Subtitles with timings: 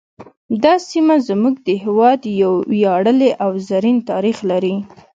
[0.63, 4.75] دا سیمه زموږ د هیواد یو ویاړلی او زرین تاریخ لري